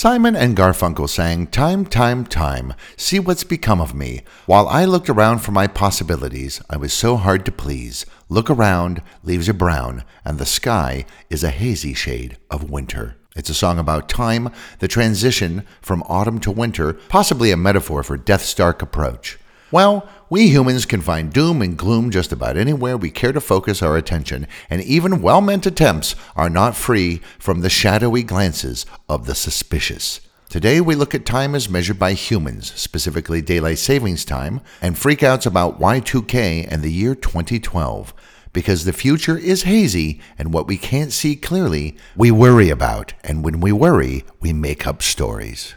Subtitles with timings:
[0.00, 4.22] Simon and Garfunkel sang Time, Time, Time, See What's Become of Me.
[4.46, 8.06] While I looked around for my possibilities, I was so hard to please.
[8.28, 13.16] Look around, leaves are brown, and the sky is a hazy shade of winter.
[13.34, 18.16] It's a song about time, the transition from autumn to winter, possibly a metaphor for
[18.16, 19.36] death's dark approach.
[19.72, 23.82] Well, we humans can find doom and gloom just about anywhere we care to focus
[23.82, 29.26] our attention, and even well meant attempts are not free from the shadowy glances of
[29.26, 30.20] the suspicious.
[30.48, 35.46] Today, we look at time as measured by humans, specifically daylight savings time, and freakouts
[35.46, 38.14] about Y2K and the year 2012.
[38.54, 43.44] Because the future is hazy, and what we can't see clearly, we worry about, and
[43.44, 45.74] when we worry, we make up stories.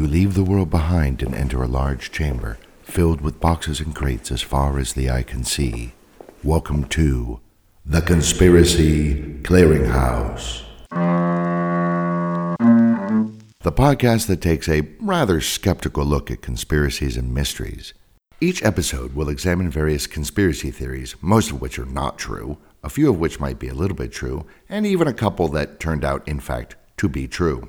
[0.00, 4.32] You leave the world behind and enter a large chamber filled with boxes and crates
[4.32, 5.92] as far as the eye can see.
[6.42, 7.40] Welcome to
[7.84, 10.62] the Conspiracy Clearinghouse.
[13.60, 17.92] The podcast that takes a rather skeptical look at conspiracies and mysteries.
[18.40, 23.10] Each episode will examine various conspiracy theories, most of which are not true, a few
[23.10, 26.26] of which might be a little bit true, and even a couple that turned out,
[26.26, 27.68] in fact, to be true.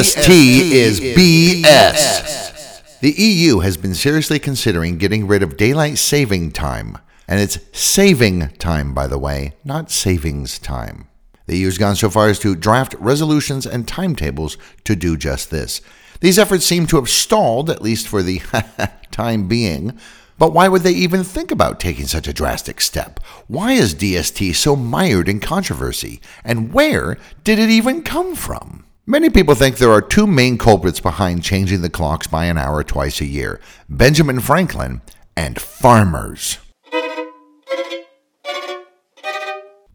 [0.00, 3.00] DST is BS.
[3.00, 6.96] The EU has been seriously considering getting rid of daylight saving time.
[7.28, 11.08] And it's saving time, by the way, not savings time.
[11.44, 15.50] The EU has gone so far as to draft resolutions and timetables to do just
[15.50, 15.82] this.
[16.20, 18.40] These efforts seem to have stalled, at least for the
[19.10, 19.98] time being.
[20.38, 23.20] But why would they even think about taking such a drastic step?
[23.48, 26.22] Why is DST so mired in controversy?
[26.42, 28.86] And where did it even come from?
[29.06, 32.84] Many people think there are two main culprits behind changing the clocks by an hour
[32.84, 35.00] twice a year Benjamin Franklin
[35.36, 36.58] and farmers.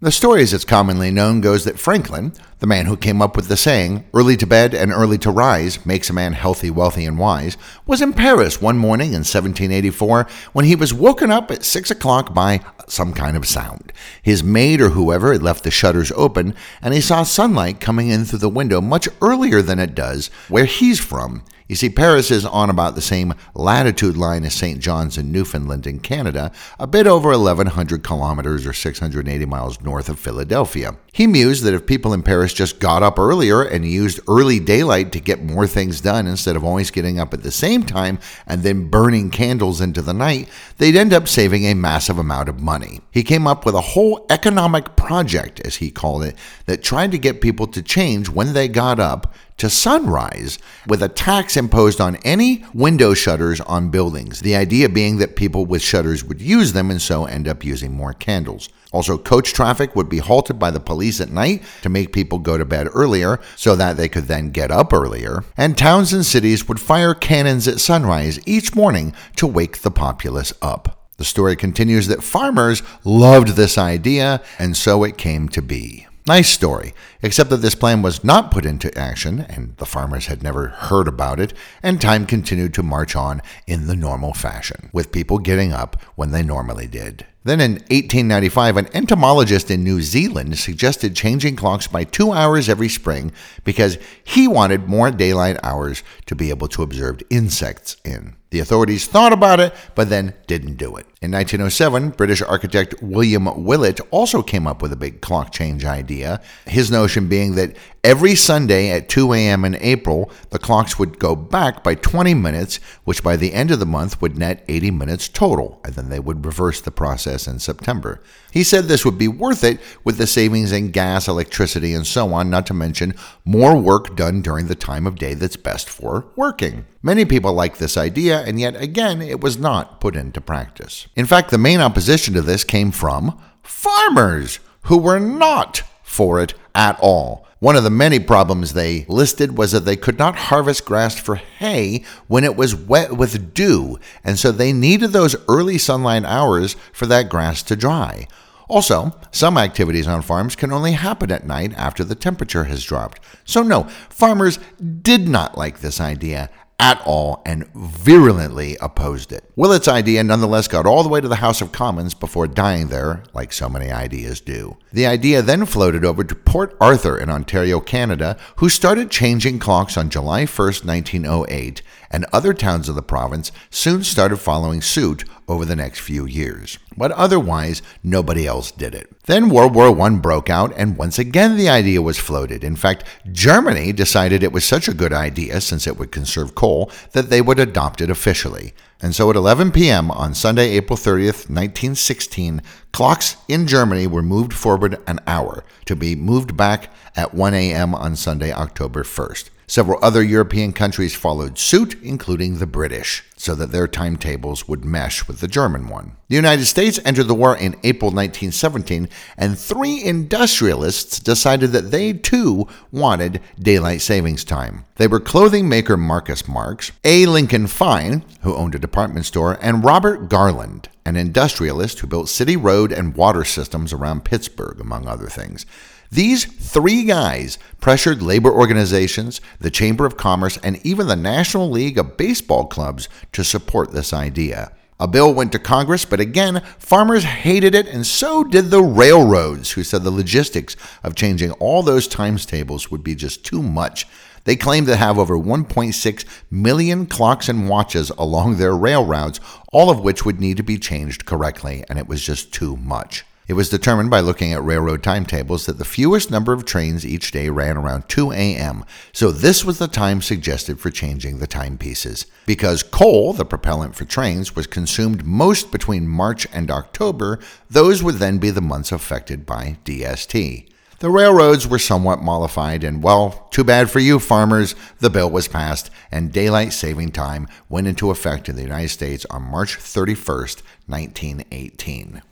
[0.05, 3.47] The story, as it's commonly known, goes that Franklin, the man who came up with
[3.47, 7.17] the saying, early to bed and early to rise makes a man healthy, wealthy, and
[7.17, 7.57] wise,
[7.87, 12.35] was in Paris one morning in 1784 when he was woken up at 6 o'clock
[12.35, 13.91] by some kind of sound.
[14.21, 18.25] His maid or whoever had left the shutters open, and he saw sunlight coming in
[18.25, 21.41] through the window much earlier than it does where he's from.
[21.67, 24.79] You see, Paris is on about the same latitude line as St.
[24.79, 30.19] John's in Newfoundland in Canada, a bit over 1,100 kilometers or 680 miles north of
[30.19, 30.95] Philadelphia.
[31.11, 35.11] He mused that if people in Paris just got up earlier and used early daylight
[35.13, 38.61] to get more things done instead of always getting up at the same time and
[38.61, 40.47] then burning candles into the night,
[40.77, 43.01] they'd end up saving a massive amount of money.
[43.09, 46.35] He came up with a whole economic project, as he called it,
[46.67, 51.09] that tried to get people to change when they got up to sunrise with a
[51.09, 54.41] tax imposed on any window shutters on buildings.
[54.41, 57.93] The idea being that people with shutters would use them and so end up using
[57.93, 58.69] more candles.
[58.91, 62.57] Also, coach traffic would be halted by the police at night to make people go
[62.57, 65.43] to bed earlier so that they could then get up earlier.
[65.57, 70.53] And towns and cities would fire cannons at sunrise each morning to wake the populace
[70.61, 71.09] up.
[71.17, 76.07] The story continues that farmers loved this idea, and so it came to be.
[76.27, 80.41] Nice story, except that this plan was not put into action, and the farmers had
[80.41, 81.53] never heard about it,
[81.83, 86.31] and time continued to march on in the normal fashion, with people getting up when
[86.31, 87.27] they normally did.
[87.43, 92.89] Then in 1895, an entomologist in New Zealand suggested changing clocks by two hours every
[92.89, 93.31] spring
[93.63, 98.35] because he wanted more daylight hours to be able to observe insects in.
[98.55, 101.05] The authorities thought about it, but then didn't do it.
[101.21, 106.39] In 1907, British architect William Willett also came up with a big clock change idea.
[106.65, 109.65] His notion being that every Sunday at 2 a.m.
[109.65, 113.79] in April, the clocks would go back by 20 minutes, which by the end of
[113.79, 117.59] the month would net 80 minutes total, and then they would reverse the process in
[117.59, 118.21] September.
[118.51, 122.31] He said this would be worth it with the savings in gas, electricity, and so
[122.31, 126.27] on, not to mention more work done during the time of day that's best for
[126.37, 126.85] working.
[127.05, 131.05] Many people liked this idea, and yet again, it was not put into practice.
[131.15, 136.55] In fact, the main opposition to this came from farmers who were not for it
[136.73, 137.45] at all.
[137.59, 141.35] One of the many problems they listed was that they could not harvest grass for
[141.35, 146.75] hay when it was wet with dew, and so they needed those early sunlight hours
[146.91, 148.27] for that grass to dry.
[148.67, 153.19] Also, some activities on farms can only happen at night after the temperature has dropped.
[153.43, 154.57] So, no, farmers
[155.03, 156.49] did not like this idea
[156.79, 159.49] at all and virulently opposed it.
[159.55, 163.23] Willett's idea nonetheless got all the way to the House of Commons before dying there,
[163.33, 164.77] like so many ideas do.
[164.91, 169.97] The idea then floated over to Port Arthur in Ontario, Canada, who started changing clocks
[169.97, 170.47] on July 1,
[170.83, 171.81] 1908,
[172.15, 176.79] and other towns of the province soon started following suit over the next few years.
[176.95, 179.09] But otherwise, nobody else did it.
[179.25, 182.63] Then World War I broke out, and once again the idea was floated.
[182.63, 183.03] In fact,
[183.33, 187.41] Germany decided it was such a good idea, since it would conserve coal, that they
[187.41, 188.73] would adopt it officially.
[189.01, 190.09] And so at 11 p.m.
[190.09, 192.61] on Sunday, April 30th, 1916,
[192.93, 197.93] clocks in Germany were moved forward an hour to be moved back at 1 a.m.
[197.93, 199.49] on Sunday, October 1st.
[199.67, 205.27] Several other European countries followed suit, including the British, so that their timetables would mesh
[205.27, 206.15] with the German one.
[206.27, 212.13] The United States entered the war in April 1917, and three industrialists decided that they
[212.13, 214.85] too wanted daylight savings time.
[214.97, 217.25] They were clothing maker Marcus Marks, A.
[217.25, 222.55] Lincoln Filene, who owned a department store, and Robert Garland, an industrialist who built city
[222.55, 225.65] road and water systems around Pittsburgh, among other things.
[226.11, 231.97] These three guys pressured labor organizations, the Chamber of Commerce, and even the National League
[231.97, 234.71] of Baseball Clubs to support this idea.
[234.97, 239.71] A bill went to Congress, but again, farmers hated it, and so did the railroads,
[239.71, 244.07] who said the logistics of changing all those times tables would be just too much.
[244.45, 249.41] They claimed to have over 1.6 million clocks and watches along their rail routes,
[249.73, 253.25] all of which would need to be changed correctly, and it was just too much.
[253.47, 257.29] It was determined by looking at railroad timetables that the fewest number of trains each
[257.29, 258.83] day ran around 2 a.m.,
[259.13, 262.25] so this was the time suggested for changing the timepieces.
[262.47, 267.37] Because coal, the propellant for trains, was consumed most between March and October,
[267.69, 270.67] those would then be the months affected by DST.
[270.97, 275.47] The railroads were somewhat mollified, and well, too bad for you, farmers, the bill was
[275.47, 280.63] passed, and daylight saving time went into effect in the United States on March 31st,
[280.87, 282.23] 1918.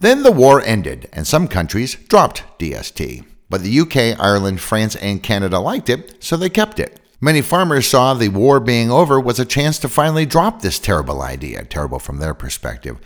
[0.00, 3.22] Then the war ended, and some countries dropped DST.
[3.50, 6.98] But the UK, Ireland, France, and Canada liked it, so they kept it.
[7.20, 11.20] Many farmers saw the war being over was a chance to finally drop this terrible
[11.20, 12.96] idea, terrible from their perspective.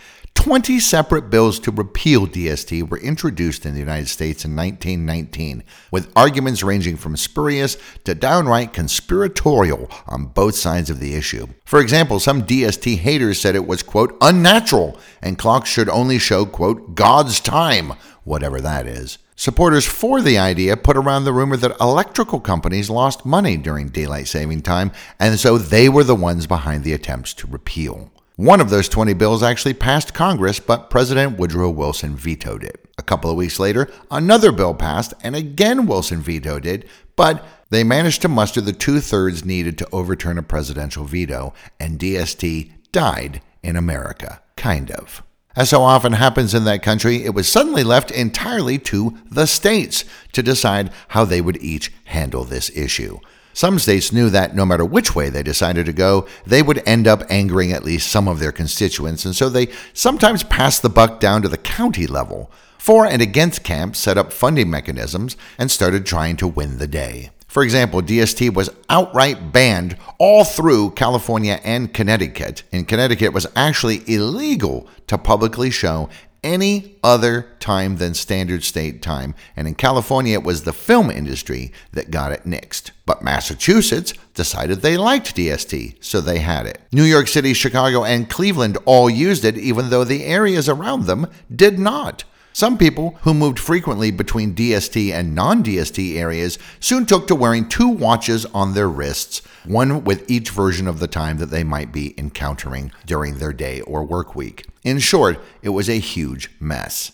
[0.44, 6.12] 20 separate bills to repeal DST were introduced in the United States in 1919, with
[6.14, 11.46] arguments ranging from spurious to downright conspiratorial on both sides of the issue.
[11.64, 16.44] For example, some DST haters said it was, quote, unnatural and clocks should only show,
[16.44, 17.94] quote, God's time,
[18.24, 19.16] whatever that is.
[19.36, 24.28] Supporters for the idea put around the rumor that electrical companies lost money during daylight
[24.28, 28.10] saving time, and so they were the ones behind the attempts to repeal.
[28.36, 32.84] One of those 20 bills actually passed Congress, but President Woodrow Wilson vetoed it.
[32.98, 37.84] A couple of weeks later, another bill passed, and again Wilson vetoed it, but they
[37.84, 43.40] managed to muster the two thirds needed to overturn a presidential veto, and DST died
[43.62, 44.42] in America.
[44.56, 45.22] Kind of.
[45.54, 50.04] As so often happens in that country, it was suddenly left entirely to the states
[50.32, 53.20] to decide how they would each handle this issue.
[53.54, 57.06] Some states knew that no matter which way they decided to go, they would end
[57.06, 61.20] up angering at least some of their constituents, and so they sometimes passed the buck
[61.20, 62.50] down to the county level.
[62.78, 67.30] For and against camps set up funding mechanisms and started trying to win the day.
[67.46, 72.64] For example, DST was outright banned all through California and Connecticut.
[72.72, 76.10] In Connecticut, it was actually illegal to publicly show
[76.44, 81.72] any other time than standard state time, and in California it was the film industry
[81.92, 82.92] that got it nixed.
[83.06, 86.80] But Massachusetts decided they liked DST, so they had it.
[86.92, 91.26] New York City, Chicago, and Cleveland all used it, even though the areas around them
[91.54, 92.24] did not.
[92.54, 97.68] Some people who moved frequently between DST and non DST areas soon took to wearing
[97.68, 101.90] two watches on their wrists, one with each version of the time that they might
[101.90, 104.68] be encountering during their day or work week.
[104.84, 107.10] In short, it was a huge mess.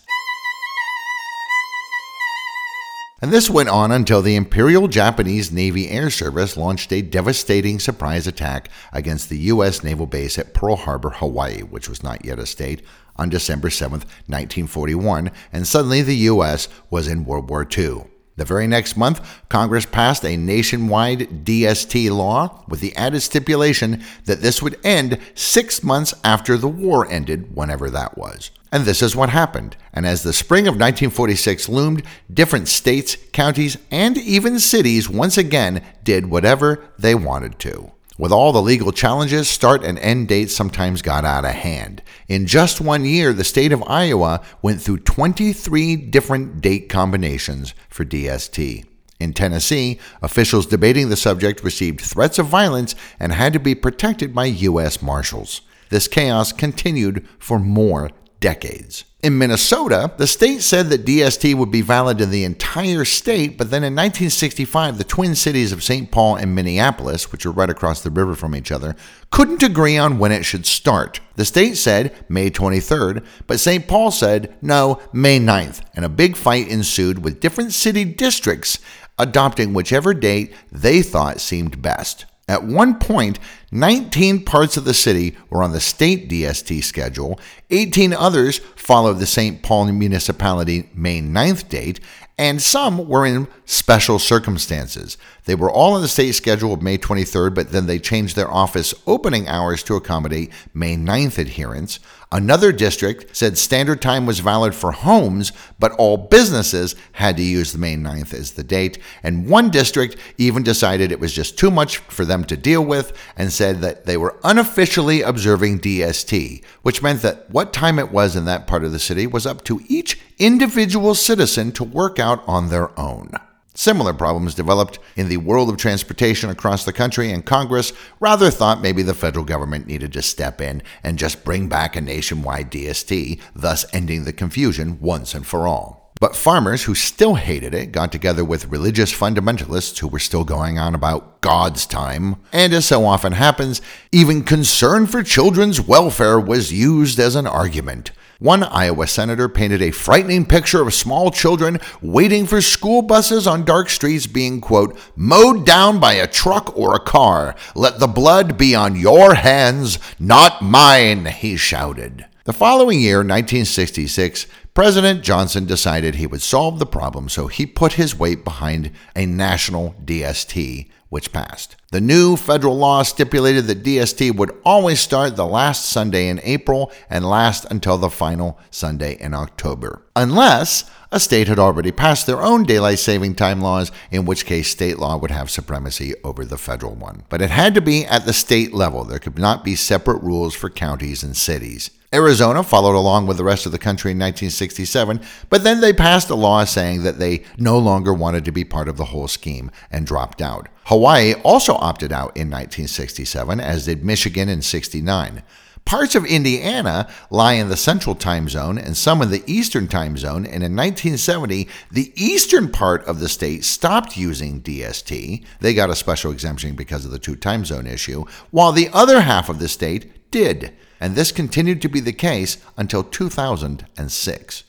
[3.23, 8.25] And this went on until the Imperial Japanese Navy Air Service launched a devastating surprise
[8.25, 9.83] attack against the U.S.
[9.83, 12.83] naval base at Pearl Harbor, Hawaii, which was not yet a state,
[13.15, 16.67] on December 7, 1941, and suddenly the U.S.
[16.89, 18.05] was in World War II.
[18.37, 24.41] The very next month, Congress passed a nationwide DST law with the added stipulation that
[24.41, 28.49] this would end six months after the war ended, whenever that was.
[28.71, 29.75] And this is what happened.
[29.93, 32.03] And as the spring of 1946 loomed,
[32.33, 37.91] different states, counties, and even cities once again did whatever they wanted to.
[38.21, 42.03] With all the legal challenges, start and end dates sometimes got out of hand.
[42.27, 48.05] In just one year, the state of Iowa went through 23 different date combinations for
[48.05, 48.85] DST.
[49.19, 54.35] In Tennessee, officials debating the subject received threats of violence and had to be protected
[54.35, 55.01] by U.S.
[55.01, 55.61] Marshals.
[55.89, 59.05] This chaos continued for more decades.
[59.23, 63.69] In Minnesota, the state said that DST would be valid in the entire state, but
[63.69, 66.09] then in 1965, the twin cities of St.
[66.09, 68.95] Paul and Minneapolis, which are right across the river from each other,
[69.29, 71.19] couldn't agree on when it should start.
[71.35, 73.87] The state said May 23rd, but St.
[73.87, 78.79] Paul said no, May 9th, and a big fight ensued with different city districts
[79.19, 82.25] adopting whichever date they thought seemed best.
[82.51, 83.39] At one point,
[83.71, 87.39] 19 parts of the city were on the state DST schedule,
[87.69, 89.63] 18 others followed the St.
[89.63, 92.01] Paul municipality May 9th date,
[92.37, 95.17] and some were in special circumstances.
[95.45, 98.51] They were all on the state schedule of May 23rd, but then they changed their
[98.51, 102.01] office opening hours to accommodate May 9th adherence.
[102.33, 107.73] Another district said standard time was valid for homes, but all businesses had to use
[107.73, 108.97] the May 9th as the date.
[109.21, 113.11] And one district even decided it was just too much for them to deal with
[113.35, 118.37] and said that they were unofficially observing DST, which meant that what time it was
[118.37, 122.47] in that part of the city was up to each individual citizen to work out
[122.47, 123.33] on their own.
[123.81, 128.79] Similar problems developed in the world of transportation across the country, and Congress rather thought
[128.79, 133.41] maybe the federal government needed to step in and just bring back a nationwide DST,
[133.55, 136.13] thus ending the confusion once and for all.
[136.19, 140.77] But farmers who still hated it got together with religious fundamentalists who were still going
[140.77, 142.35] on about God's time.
[142.53, 148.11] And as so often happens, even concern for children's welfare was used as an argument.
[148.41, 153.65] One Iowa senator painted a frightening picture of small children waiting for school buses on
[153.65, 157.55] dark streets being, quote, mowed down by a truck or a car.
[157.75, 162.25] Let the blood be on your hands, not mine, he shouted.
[162.45, 167.93] The following year, 1966, President Johnson decided he would solve the problem, so he put
[167.93, 171.75] his weight behind a national DST which passed.
[171.91, 176.89] The new federal law stipulated that DST would always start the last Sunday in April
[177.09, 182.41] and last until the final Sunday in October, unless a state had already passed their
[182.41, 186.57] own daylight saving time laws, in which case state law would have supremacy over the
[186.57, 187.23] federal one.
[187.27, 189.03] But it had to be at the state level.
[189.03, 191.91] There could not be separate rules for counties and cities.
[192.13, 196.29] Arizona followed along with the rest of the country in 1967, but then they passed
[196.29, 199.71] a law saying that they no longer wanted to be part of the whole scheme
[199.89, 200.67] and dropped out.
[200.85, 205.41] Hawaii also opted out in 1967, as did Michigan in 69.
[205.85, 210.17] Parts of Indiana lie in the central time zone and some in the eastern time
[210.17, 215.45] zone, and in 1970, the eastern part of the state stopped using DST.
[215.61, 219.21] They got a special exemption because of the two time zone issue, while the other
[219.21, 224.63] half of the state did and this continued to be the case until 2006.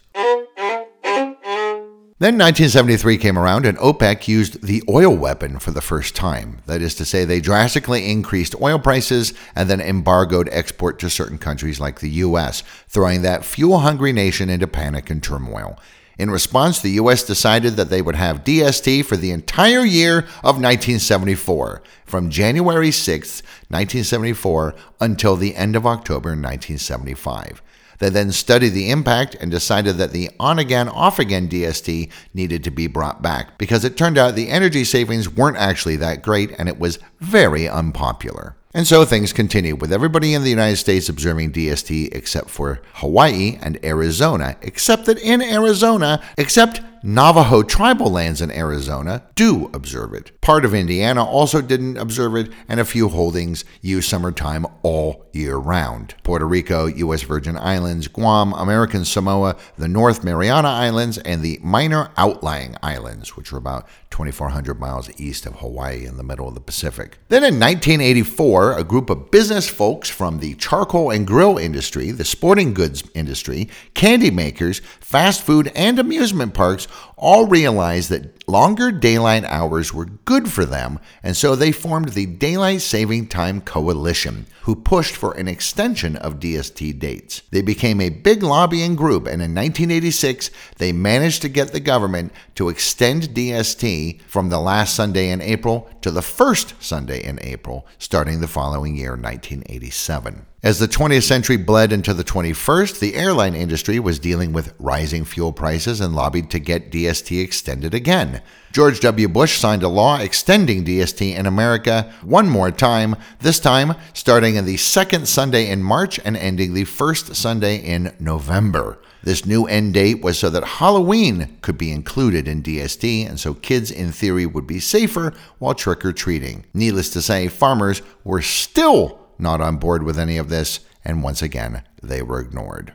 [2.23, 6.63] Then 1973 came around and OPEC used the oil weapon for the first time.
[6.67, 11.37] That is to say, they drastically increased oil prices and then embargoed export to certain
[11.37, 15.81] countries like the U.S., throwing that fuel hungry nation into panic and turmoil.
[16.23, 17.25] In response, the U.S.
[17.25, 23.43] decided that they would have DST for the entire year of 1974, from January 6,
[23.43, 27.61] 1974, until the end of October 1975.
[27.99, 32.63] They then studied the impact and decided that the on again, off again DST needed
[32.63, 36.53] to be brought back because it turned out the energy savings weren't actually that great
[36.57, 38.55] and it was very unpopular.
[38.75, 43.59] And so things continue, with everybody in the United States observing DST except for Hawaii
[43.61, 50.41] and Arizona, except that in Arizona, except Navajo tribal lands in Arizona do observe it.
[50.41, 55.57] Part of Indiana also didn't observe it, and a few holdings use summertime all year
[55.57, 56.15] round.
[56.23, 57.23] Puerto Rico, U.S.
[57.23, 63.53] Virgin Islands, Guam, American Samoa, the North Mariana Islands, and the minor outlying islands, which
[63.53, 67.19] are about 2,400 miles east of Hawaii in the middle of the Pacific.
[67.29, 72.25] Then in 1984, a group of business folks from the charcoal and grill industry, the
[72.25, 76.89] sporting goods industry, candy makers, fast food, and amusement parks
[77.19, 82.25] all realized that longer daylight hours were good for them, and so they formed the
[82.25, 87.43] Daylight Saving Time Coalition, who pushed for an extension of DST dates.
[87.51, 92.33] They became a big lobbying group, and in 1986, they managed to get the government
[92.55, 97.87] to extend DST from the last Sunday in April to the first Sunday in April,
[97.99, 100.47] starting the following year, 1987.
[100.65, 105.25] As the 20th century bled into the 21st, the airline industry was dealing with rising
[105.25, 108.41] fuel prices and lobbied to get DST extended again.
[108.71, 109.27] George W.
[109.27, 114.65] Bush signed a law extending DST in America one more time, this time starting in
[114.65, 119.01] the second Sunday in March and ending the first Sunday in November.
[119.25, 123.55] This new end date was so that Halloween could be included in DST, and so
[123.55, 126.67] kids in theory would be safer while trick or treating.
[126.73, 131.43] Needless to say, farmers were still not on board with any of this, and once
[131.43, 132.93] again, they were ignored.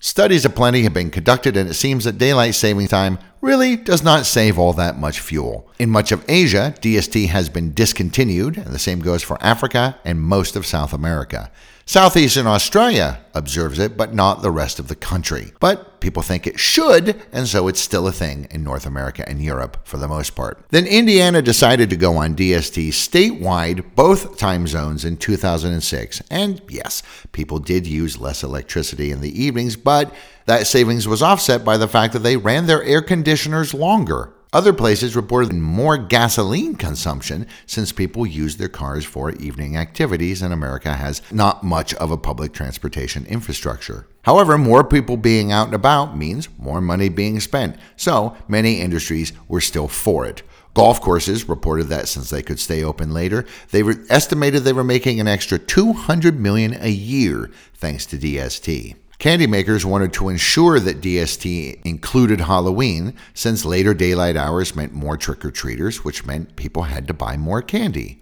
[0.00, 4.26] Studies aplenty have been conducted, and it seems that daylight saving time really does not
[4.26, 5.70] save all that much fuel.
[5.78, 10.20] In much of Asia, DST has been discontinued, and the same goes for Africa and
[10.20, 11.52] most of South America.
[11.84, 15.52] Southeastern Australia observes it, but not the rest of the country.
[15.58, 19.42] But people think it should, and so it's still a thing in North America and
[19.42, 20.64] Europe for the most part.
[20.68, 26.22] Then Indiana decided to go on DST statewide, both time zones in 2006.
[26.30, 30.14] And yes, people did use less electricity in the evenings, but
[30.46, 34.32] that savings was offset by the fact that they ran their air conditioners longer.
[34.54, 40.52] Other places reported more gasoline consumption since people use their cars for evening activities, and
[40.52, 44.06] America has not much of a public transportation infrastructure.
[44.24, 49.32] However, more people being out and about means more money being spent, so many industries
[49.48, 50.42] were still for it.
[50.74, 54.84] Golf courses reported that since they could stay open later, they were estimated they were
[54.84, 58.96] making an extra 200 million a year thanks to DST.
[59.22, 65.16] Candy makers wanted to ensure that DST included Halloween, since later daylight hours meant more
[65.16, 68.20] trick or treaters, which meant people had to buy more candy.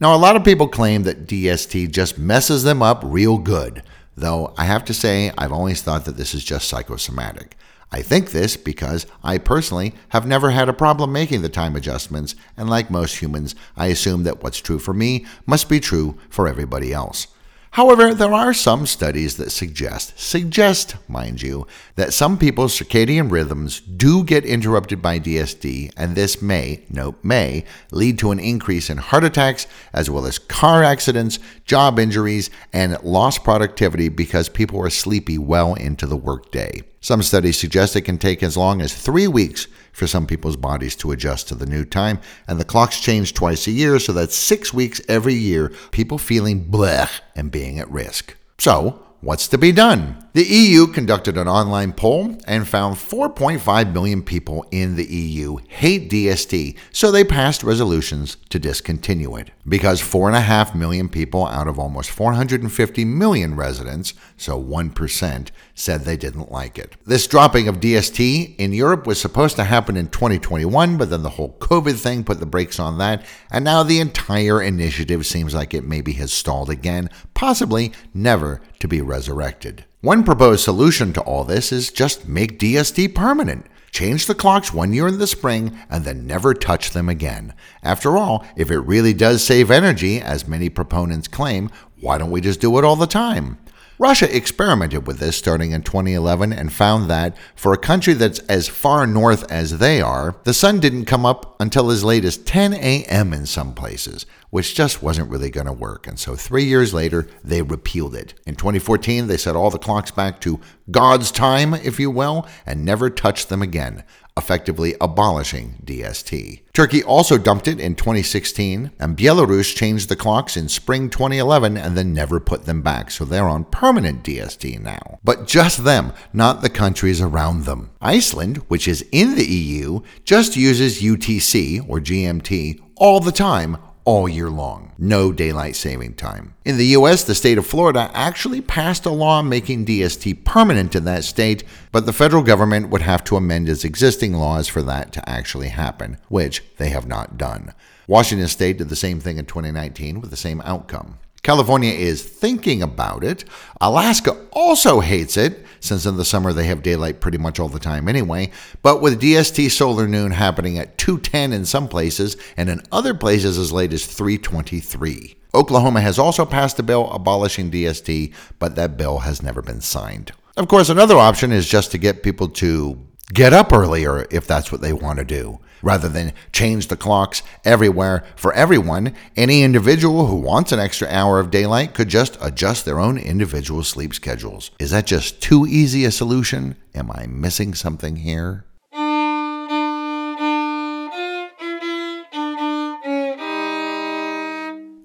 [0.00, 3.84] Now, a lot of people claim that DST just messes them up real good,
[4.16, 7.56] though I have to say I've always thought that this is just psychosomatic.
[7.92, 12.34] I think this because I personally have never had a problem making the time adjustments,
[12.56, 16.48] and like most humans, I assume that what's true for me must be true for
[16.48, 17.28] everybody else.
[17.74, 23.78] However, there are some studies that suggest, suggest, mind you, that some people's circadian rhythms
[23.78, 28.98] do get interrupted by DST, and this may, note may, lead to an increase in
[28.98, 34.90] heart attacks, as well as car accidents, job injuries, and lost productivity because people are
[34.90, 36.82] sleepy well into the workday.
[37.00, 40.96] Some studies suggest it can take as long as three weeks for some people's bodies
[40.96, 44.34] to adjust to the new time, and the clocks change twice a year, so that's
[44.34, 48.36] six weeks every year, people feeling blech and being at risk.
[48.58, 50.16] So, What's to be done?
[50.32, 56.08] The EU conducted an online poll and found 4.5 million people in the EU hate
[56.08, 59.50] DST, so they passed resolutions to discontinue it.
[59.66, 66.52] Because 4.5 million people out of almost 450 million residents, so 1%, said they didn't
[66.52, 66.94] like it.
[67.04, 71.30] This dropping of DST in Europe was supposed to happen in 2021, but then the
[71.30, 75.74] whole COVID thing put the brakes on that, and now the entire initiative seems like
[75.74, 79.86] it maybe has stalled again, possibly never to be resurrected.
[80.02, 83.66] One proposed solution to all this is just make DST permanent.
[83.90, 87.52] Change the clocks one year in the spring and then never touch them again.
[87.82, 92.40] After all, if it really does save energy, as many proponents claim, why don't we
[92.40, 93.58] just do it all the time?
[94.00, 98.66] Russia experimented with this starting in 2011 and found that, for a country that's as
[98.66, 102.72] far north as they are, the sun didn't come up until as late as 10
[102.72, 103.34] a.m.
[103.34, 106.06] in some places, which just wasn't really going to work.
[106.06, 108.32] And so three years later, they repealed it.
[108.46, 110.60] In 2014, they set all the clocks back to
[110.90, 114.02] God's time, if you will, and never touched them again
[114.36, 116.62] effectively abolishing DST.
[116.72, 121.96] Turkey also dumped it in 2016, and Belarus changed the clocks in spring 2011 and
[121.96, 125.18] then never put them back, so they're on permanent DST now.
[125.24, 127.90] But just them, not the countries around them.
[128.00, 133.78] Iceland, which is in the EU, just uses UTC or GMT all the time
[134.10, 134.90] all year long.
[134.98, 136.54] No daylight saving time.
[136.64, 141.04] In the US, the state of Florida actually passed a law making DST permanent in
[141.04, 145.12] that state, but the federal government would have to amend its existing laws for that
[145.12, 147.72] to actually happen, which they have not done.
[148.08, 151.20] Washington state did the same thing in 2019 with the same outcome.
[151.44, 153.44] California is thinking about it.
[153.80, 157.78] Alaska also hates it, since in the summer they have daylight pretty much all the
[157.78, 158.50] time anyway.
[158.82, 163.58] But with DST solar noon happening at 210 in some places and in other places
[163.58, 165.36] as late as 323.
[165.52, 170.32] Oklahoma has also passed a bill abolishing DST, but that bill has never been signed.
[170.56, 172.98] Of course, another option is just to get people to
[173.32, 175.58] get up earlier if that's what they want to do.
[175.82, 181.40] Rather than change the clocks everywhere for everyone, any individual who wants an extra hour
[181.40, 184.70] of daylight could just adjust their own individual sleep schedules.
[184.78, 186.76] Is that just too easy a solution?
[186.94, 188.64] Am I missing something here?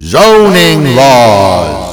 [0.01, 1.84] Zoning laws.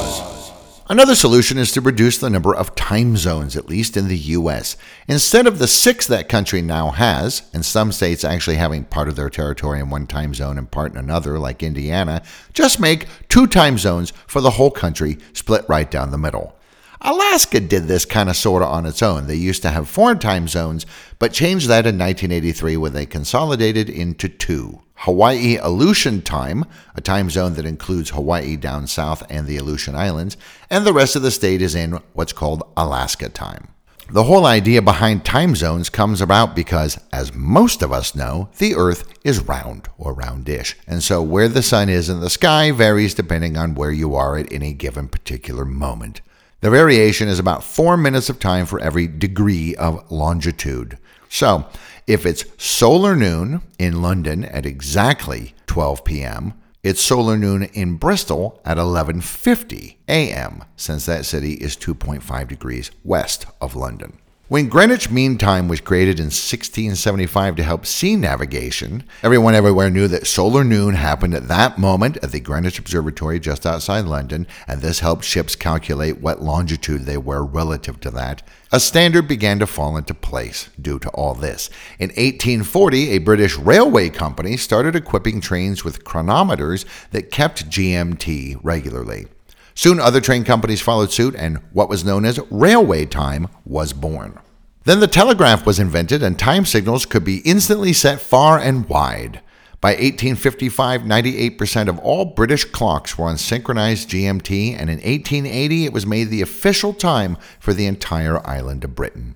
[0.93, 4.77] Another solution is to reduce the number of time zones, at least in the U.S.
[5.07, 9.15] Instead of the six that country now has, and some states actually having part of
[9.15, 12.21] their territory in one time zone and part in another, like Indiana,
[12.53, 16.55] just make two time zones for the whole country, split right down the middle.
[17.05, 19.27] Alaska did this kind of sort of on its own.
[19.27, 20.85] They used to have four time zones,
[21.19, 24.81] but changed that in 1983 when they consolidated into two.
[24.95, 26.63] Hawaii Aleutian Time,
[26.95, 30.37] a time zone that includes Hawaii down south and the Aleutian Islands,
[30.69, 33.67] and the rest of the state is in what's called Alaska Time.
[34.09, 38.75] The whole idea behind time zones comes about because, as most of us know, the
[38.75, 43.13] Earth is round or roundish, and so where the sun is in the sky varies
[43.13, 46.21] depending on where you are at any given particular moment.
[46.63, 50.97] The variation is about four minutes of time for every degree of longitude.
[51.27, 51.67] So,
[52.07, 58.61] if it's solar noon in London at exactly 12 p.m., it's solar noon in Bristol
[58.63, 60.63] at 11:50 a.m.
[60.77, 64.19] since that city is 2.5 degrees west of London.
[64.49, 70.09] When Greenwich Mean Time was created in 1675 to help sea navigation, everyone everywhere knew
[70.09, 74.81] that solar noon happened at that moment at the Greenwich Observatory just outside London, and
[74.81, 78.43] this helped ships calculate what longitude they were relative to that.
[78.73, 81.69] A standard began to fall into place due to all this.
[81.97, 89.27] In 1840, a British railway company started equipping trains with chronometers that kept GMT regularly.
[89.75, 94.39] Soon other train companies followed suit, and what was known as railway time was born.
[94.85, 99.41] Then the telegraph was invented, and time signals could be instantly set far and wide.
[99.79, 105.91] By 1855, 98% of all British clocks were on synchronized GMT, and in 1880 it
[105.91, 109.35] was made the official time for the entire island of Britain.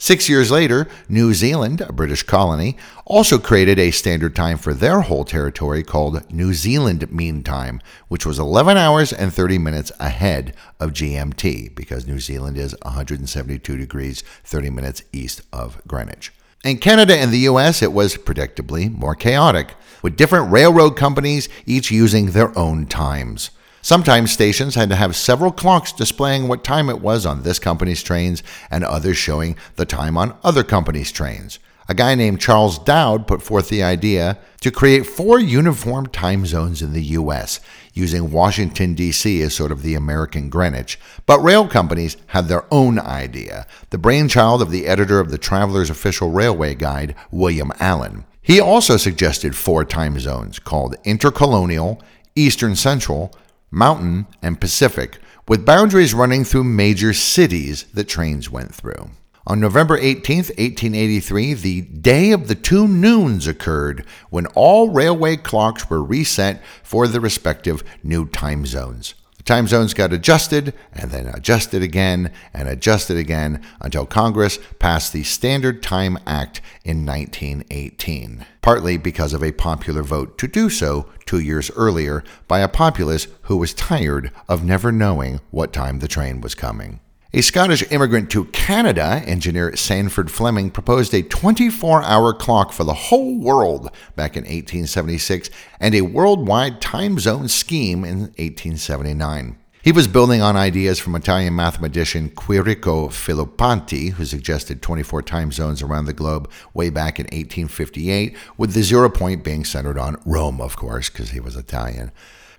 [0.00, 5.00] Six years later, New Zealand, a British colony, also created a standard time for their
[5.00, 10.54] whole territory called New Zealand Mean Time, which was 11 hours and 30 minutes ahead
[10.78, 16.32] of GMT because New Zealand is 172 degrees 30 minutes east of Greenwich.
[16.64, 21.90] In Canada and the US, it was predictably more chaotic, with different railroad companies each
[21.90, 23.50] using their own times.
[23.88, 28.02] Sometimes stations had to have several clocks displaying what time it was on this company's
[28.02, 31.58] trains and others showing the time on other companies' trains.
[31.88, 36.82] A guy named Charles Dowd put forth the idea to create four uniform time zones
[36.82, 37.60] in the U.S.,
[37.94, 39.40] using Washington, D.C.
[39.40, 41.00] as sort of the American Greenwich.
[41.24, 45.88] But rail companies had their own idea, the brainchild of the editor of the Traveler's
[45.88, 48.26] Official Railway Guide, William Allen.
[48.42, 52.02] He also suggested four time zones called Intercolonial,
[52.36, 53.32] Eastern Central,
[53.70, 59.10] Mountain, and Pacific, with boundaries running through major cities that trains went through.
[59.46, 65.88] On November 18, 1883, the day of the two noons occurred when all railway clocks
[65.88, 69.14] were reset for the respective new time zones
[69.48, 75.22] time zones got adjusted and then adjusted again and adjusted again until Congress passed the
[75.22, 81.40] Standard Time Act in 1918, partly because of a popular vote to do so two
[81.40, 86.42] years earlier by a populace who was tired of never knowing what time the train
[86.42, 87.00] was coming.
[87.34, 92.94] A Scottish immigrant to Canada, engineer Sandford Fleming, proposed a 24 hour clock for the
[92.94, 99.58] whole world back in 1876 and a worldwide time zone scheme in 1879.
[99.82, 105.82] He was building on ideas from Italian mathematician Quirico Filopanti, who suggested 24 time zones
[105.82, 110.62] around the globe way back in 1858, with the zero point being centered on Rome,
[110.62, 112.10] of course, because he was Italian.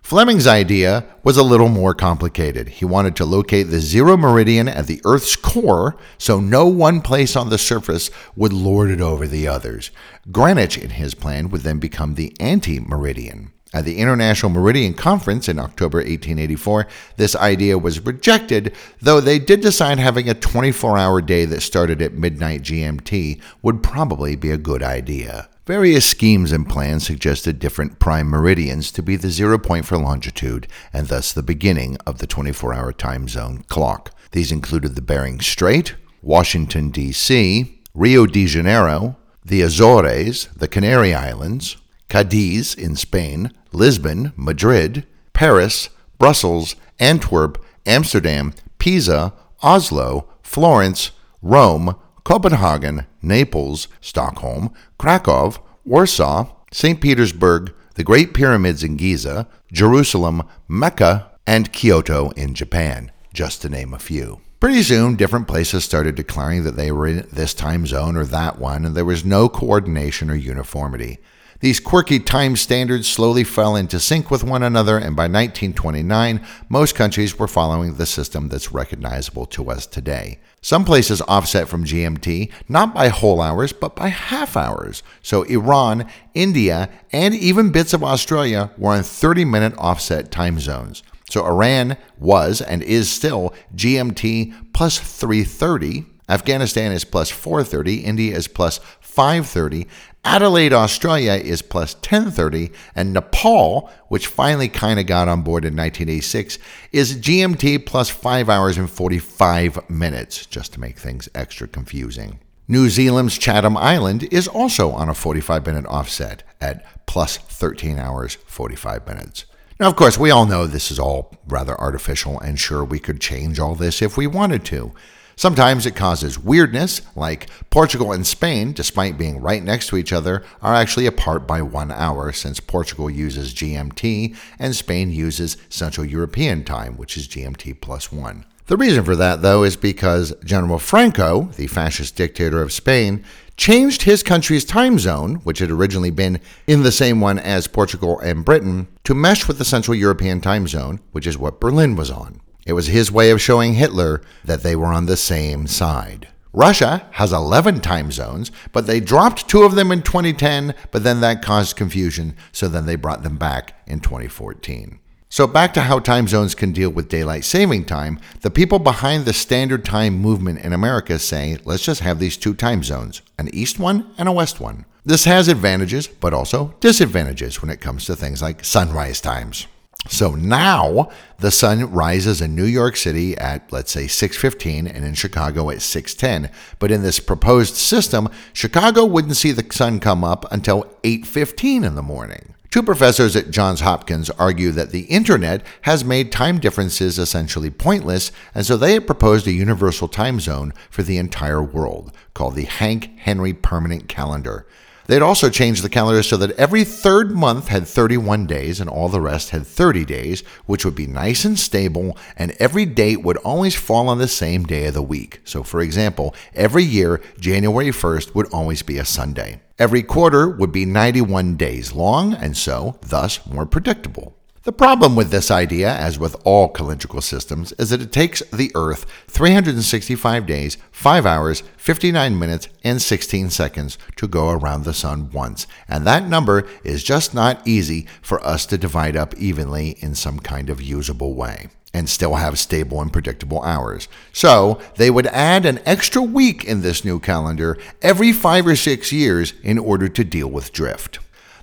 [0.01, 2.69] Fleming's idea was a little more complicated.
[2.69, 7.35] He wanted to locate the zero meridian at the Earth's core so no one place
[7.35, 9.91] on the surface would lord it over the others.
[10.31, 13.51] Greenwich, in his plan, would then become the anti meridian.
[13.71, 19.61] At the International Meridian Conference in October 1884, this idea was rejected, though they did
[19.61, 24.57] decide having a 24 hour day that started at midnight GMT would probably be a
[24.57, 25.49] good idea.
[25.69, 30.65] Various schemes and plans suggested different prime meridians to be the zero point for longitude
[30.91, 34.11] and thus the beginning of the 24 hour time zone clock.
[34.31, 41.77] These included the Bering Strait, Washington, D.C., Rio de Janeiro, the Azores, the Canary Islands,
[42.09, 51.11] Cadiz in Spain, Lisbon, Madrid, Paris, Brussels, Antwerp, Amsterdam, Pisa, Oslo, Florence,
[51.43, 51.95] Rome,
[52.29, 57.01] Copenhagen, Naples, Stockholm, Krakow, Warsaw, St.
[57.01, 63.95] Petersburg, the Great Pyramids in Giza, Jerusalem, Mecca, and Kyoto in Japan, just to name
[63.95, 64.41] a few.
[64.59, 68.59] Pretty soon, different places started declaring that they were in this time zone or that
[68.59, 71.17] one, and there was no coordination or uniformity.
[71.61, 76.95] These quirky time standards slowly fell into sync with one another, and by 1929, most
[76.95, 80.39] countries were following the system that's recognizable to us today.
[80.61, 85.03] Some places offset from GMT not by whole hours, but by half hours.
[85.21, 91.03] So Iran, India, and even bits of Australia were on 30 minute offset time zones.
[91.29, 96.05] So Iran was and is still GMT plus 330.
[96.29, 98.05] Afghanistan is plus 430.
[98.05, 99.87] India is plus 530.
[100.25, 105.75] Adelaide, Australia is plus 1030, and Nepal, which finally kind of got on board in
[105.75, 106.59] 1986,
[106.91, 112.39] is GMT plus 5 hours and 45 minutes, just to make things extra confusing.
[112.67, 118.35] New Zealand's Chatham Island is also on a 45 minute offset at plus 13 hours
[118.45, 119.45] 45 minutes.
[119.79, 123.21] Now, of course, we all know this is all rather artificial, and sure, we could
[123.21, 124.91] change all this if we wanted to.
[125.39, 130.43] Sometimes it causes weirdness, like Portugal and Spain, despite being right next to each other,
[130.61, 136.65] are actually apart by one hour since Portugal uses GMT and Spain uses Central European
[136.65, 138.43] Time, which is GMT plus one.
[138.65, 143.23] The reason for that, though, is because General Franco, the fascist dictator of Spain,
[143.55, 148.19] changed his country's time zone, which had originally been in the same one as Portugal
[148.19, 152.11] and Britain, to mesh with the Central European time zone, which is what Berlin was
[152.11, 152.41] on.
[152.69, 156.27] It was his way of showing Hitler that they were on the same side.
[156.53, 161.19] Russia has 11 time zones, but they dropped two of them in 2010, but then
[161.21, 164.99] that caused confusion, so then they brought them back in 2014.
[165.31, 169.25] So, back to how time zones can deal with daylight saving time, the people behind
[169.25, 173.49] the standard time movement in America say, let's just have these two time zones, an
[173.51, 174.85] east one and a west one.
[175.03, 179.65] This has advantages, but also disadvantages when it comes to things like sunrise times.
[180.07, 181.09] So now
[181.39, 185.81] the sun rises in New York City at let's say 6:15 and in Chicago at
[185.81, 186.49] 6:10.
[186.79, 191.95] But in this proposed system, Chicago wouldn't see the sun come up until 8:15 in
[191.95, 192.53] the morning.
[192.71, 198.31] Two professors at Johns Hopkins argue that the internet has made time differences essentially pointless,
[198.53, 202.67] and so they have proposed a universal time zone for the entire world called the
[202.67, 204.67] Hanke-Henry Permanent Calendar.
[205.09, 209.09] They'd also changed the calendar so that every third month had 31 days and all
[209.09, 213.37] the rest had 30 days, which would be nice and stable, and every date would
[213.37, 215.41] always fall on the same day of the week.
[215.45, 219.61] So, for example, every year, January 1st would always be a Sunday.
[219.79, 224.38] Every quarter would be 91 days long, and so, thus, more predictable.
[224.63, 228.73] The problem with this idea, as with all calendrical systems, is that it takes the
[228.75, 235.31] Earth 365 days, 5 hours, 59 minutes, and 16 seconds to go around the Sun
[235.31, 235.65] once.
[235.87, 240.39] And that number is just not easy for us to divide up evenly in some
[240.39, 244.09] kind of usable way and still have stable and predictable hours.
[244.33, 249.13] So they would add an extra week in this new calendar every five or six
[249.13, 251.19] years in order to deal with drift.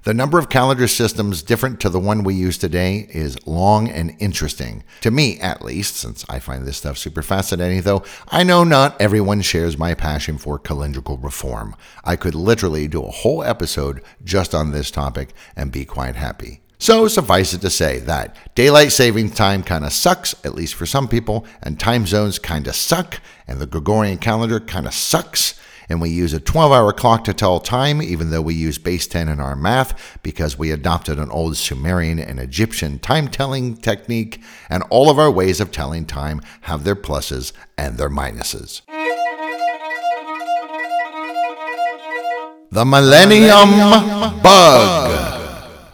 [0.06, 4.14] The number of calendar systems different to the one we use today is long and
[4.20, 4.84] interesting.
[5.00, 8.94] To me, at least, since I find this stuff super fascinating, though, I know not
[9.00, 11.74] everyone shares my passion for calendrical reform.
[12.04, 16.60] I could literally do a whole episode just on this topic and be quite happy.
[16.78, 20.86] So, suffice it to say that daylight saving time kind of sucks, at least for
[20.86, 25.58] some people, and time zones kind of suck, and the Gregorian calendar kind of sucks
[25.88, 29.06] and we use a 12 hour clock to tell time, even though we use base
[29.06, 34.40] 10 in our math because we adopted an old Sumerian and Egyptian time telling technique,
[34.68, 38.82] and all of our ways of telling time have their pluses and their minuses.
[42.70, 43.70] The Millennium
[44.42, 45.05] Bug.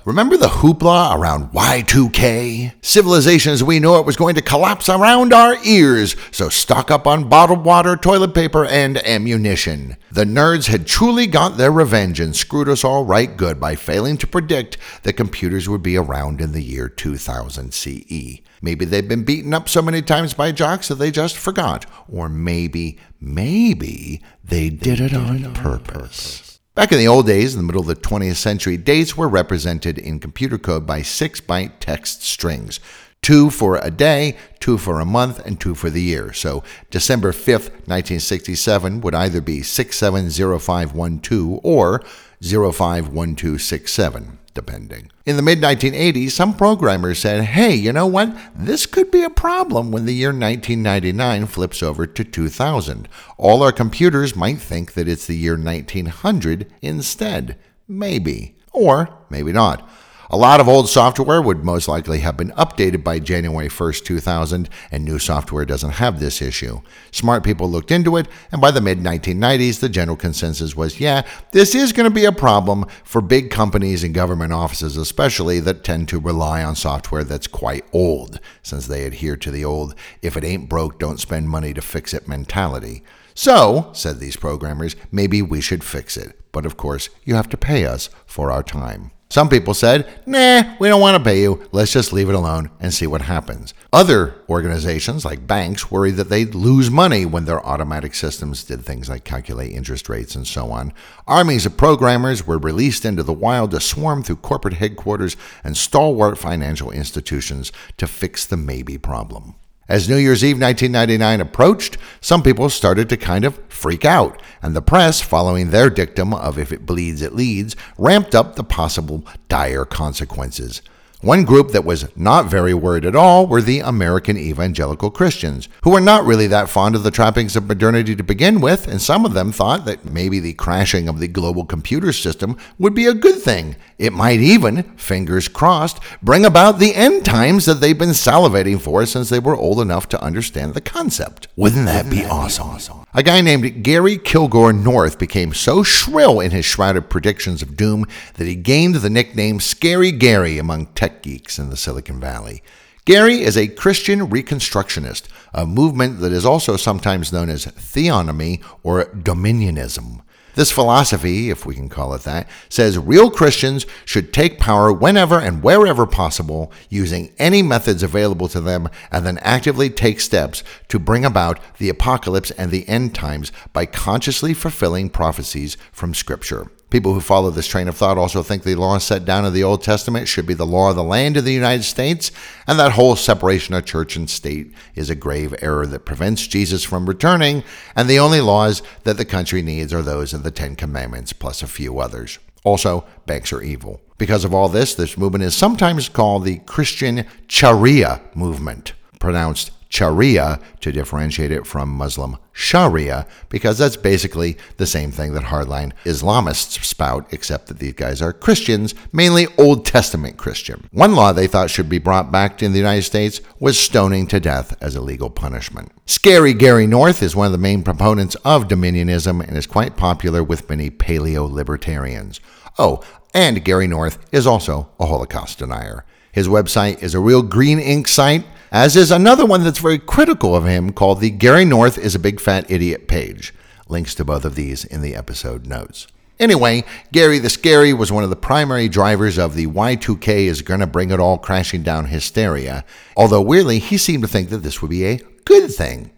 [0.04, 2.72] Remember the hoopla around Y2K?
[2.82, 7.06] Civilization as we know it was going to collapse around our ears, so stock up
[7.06, 9.96] on bottled water, toilet paper, and ammunition.
[10.10, 14.16] The nerds had truly got their revenge and screwed us all right good by failing
[14.18, 18.40] to predict that computers would be around in the year 2000 CE.
[18.60, 21.86] Maybe they've been beaten up so many times by jocks that they just forgot.
[22.08, 26.51] Or maybe, maybe they did it on purpose.
[26.74, 29.98] Back in the old days, in the middle of the 20th century, dates were represented
[29.98, 32.80] in computer code by six byte text strings
[33.20, 36.32] two for a day, two for a month, and two for the year.
[36.32, 42.02] So December 5th, 1967 would either be 670512 or
[42.40, 45.10] 051267 depending.
[45.24, 48.36] In the mid 1980s, some programmers said, hey, you know what?
[48.54, 53.08] This could be a problem when the year 1999 flips over to 2000.
[53.38, 57.58] All our computers might think that it's the year 1900 instead.
[57.88, 58.56] Maybe.
[58.72, 59.88] Or maybe not.
[60.34, 64.70] A lot of old software would most likely have been updated by January 1st, 2000,
[64.90, 66.80] and new software doesn't have this issue.
[67.10, 71.20] Smart people looked into it, and by the mid 1990s, the general consensus was yeah,
[71.50, 75.84] this is going to be a problem for big companies and government offices, especially that
[75.84, 80.34] tend to rely on software that's quite old, since they adhere to the old if
[80.34, 83.02] it ain't broke, don't spend money to fix it mentality.
[83.34, 86.40] So, said these programmers, maybe we should fix it.
[86.52, 89.10] But of course, you have to pay us for our time.
[89.32, 91.66] Some people said, nah, we don't want to pay you.
[91.72, 93.72] Let's just leave it alone and see what happens.
[93.90, 99.08] Other organizations, like banks, worried that they'd lose money when their automatic systems did things
[99.08, 100.92] like calculate interest rates and so on.
[101.26, 106.36] Armies of programmers were released into the wild to swarm through corporate headquarters and stalwart
[106.36, 109.54] financial institutions to fix the maybe problem.
[109.92, 114.74] As New Year's Eve 1999 approached, some people started to kind of freak out, and
[114.74, 119.22] the press, following their dictum of if it bleeds, it leads, ramped up the possible
[119.50, 120.80] dire consequences.
[121.22, 125.90] One group that was not very worried at all were the American evangelical Christians, who
[125.90, 129.24] were not really that fond of the trappings of modernity to begin with, and some
[129.24, 133.14] of them thought that maybe the crashing of the global computer system would be a
[133.14, 133.76] good thing.
[133.98, 139.06] It might even, fingers crossed, bring about the end times that they've been salivating for
[139.06, 141.46] since they were old enough to understand the concept.
[141.54, 143.01] Wouldn't that be awesome?
[143.14, 148.06] A guy named Gary Kilgore North became so shrill in his shrouded predictions of doom
[148.34, 152.62] that he gained the nickname Scary Gary among tech geeks in the Silicon Valley.
[153.04, 159.04] Gary is a Christian Reconstructionist, a movement that is also sometimes known as theonomy or
[159.04, 160.22] dominionism.
[160.54, 165.38] This philosophy, if we can call it that, says real Christians should take power whenever
[165.38, 170.98] and wherever possible, using any methods available to them, and then actively take steps to
[170.98, 176.70] bring about the apocalypse and the end times by consciously fulfilling prophecies from Scripture.
[176.92, 179.64] People who follow this train of thought also think the law set down in the
[179.64, 182.30] Old Testament should be the law of the land of the United States,
[182.66, 186.84] and that whole separation of church and state is a grave error that prevents Jesus
[186.84, 187.64] from returning,
[187.96, 191.62] and the only laws that the country needs are those of the Ten Commandments plus
[191.62, 192.38] a few others.
[192.62, 194.02] Also, banks are evil.
[194.18, 200.58] Because of all this, this movement is sometimes called the Christian Sharia movement, pronounced Sharia
[200.80, 206.82] to differentiate it from Muslim Sharia, because that's basically the same thing that hardline Islamists
[206.82, 210.88] spout, except that these guys are Christians, mainly Old Testament Christian.
[210.92, 214.40] One law they thought should be brought back in the United States was stoning to
[214.40, 215.92] death as a legal punishment.
[216.06, 220.42] Scary Gary North is one of the main proponents of dominionism and is quite popular
[220.42, 222.40] with many paleo libertarians.
[222.78, 226.06] Oh, and Gary North is also a Holocaust denier.
[226.32, 230.56] His website is a real green ink site as is another one that's very critical
[230.56, 233.52] of him called the Gary North is a Big Fat Idiot page.
[233.86, 236.06] Links to both of these in the episode notes.
[236.40, 236.82] Anyway,
[237.12, 241.10] Gary the Scary was one of the primary drivers of the Y2K is to bring
[241.10, 242.82] it all crashing down hysteria,
[243.14, 246.10] although weirdly, he seemed to think that this would be a good thing.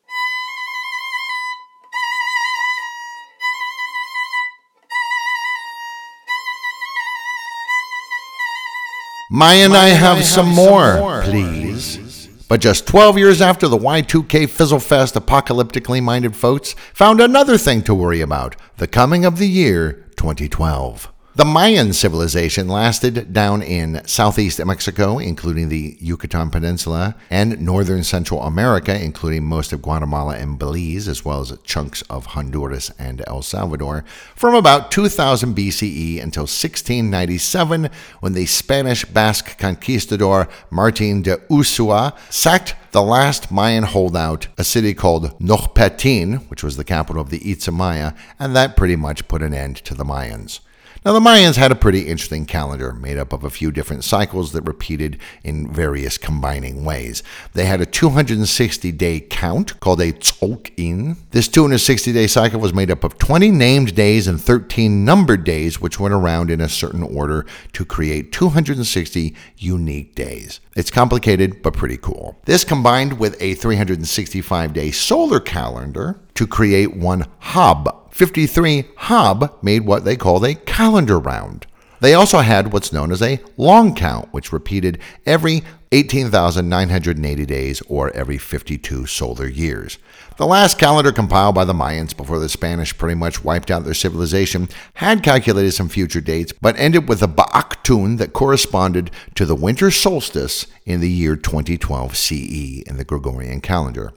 [9.31, 12.29] Maya and I have, have some, some more, more, please.
[12.49, 17.95] But just 12 years after the Y2K Fizzlefest apocalyptically minded folks found another thing to
[17.95, 21.11] worry about the coming of the year 2012.
[21.37, 28.41] The Mayan civilization lasted down in southeast Mexico, including the Yucatan Peninsula, and northern Central
[28.41, 33.43] America, including most of Guatemala and Belize, as well as chunks of Honduras and El
[33.43, 34.05] Salvador,
[34.37, 42.77] from about 2000 BCE until 1697, when the Spanish Basque conquistador Martin de Ursua sacked
[42.93, 47.73] the last Mayan holdout, a city called Nojpetén, which was the capital of the Itza
[47.73, 50.61] Maya, and that pretty much put an end to the Mayans.
[51.05, 54.53] Now, the Mayans had a pretty interesting calendar made up of a few different cycles
[54.53, 57.23] that repeated in various combining ways.
[57.53, 61.19] They had a 260 day count called a tzolk'in.
[61.31, 65.79] This 260 day cycle was made up of 20 named days and 13 numbered days,
[65.79, 67.45] which went around in a certain order
[67.75, 70.61] to create 260 unique days.
[70.75, 72.41] It's complicated, but pretty cool.
[72.47, 79.85] This combined with a 365 day solar calendar to create one Haab 53 Haab made
[79.85, 81.67] what they called a calendar round.
[81.99, 88.13] They also had what's known as a long count, which repeated every 18,980 days or
[88.13, 89.99] every 52 solar years.
[90.37, 93.95] The last calendar compiled by the Mayans before the Spanish pretty much wiped out their
[93.95, 99.57] civilization had calculated some future dates, but ended with a Ba'aktun that corresponded to the
[99.57, 104.13] winter solstice in the year 2012 CE in the Gregorian calendar.